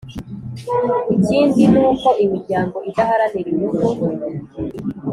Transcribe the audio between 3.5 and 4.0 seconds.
inyungu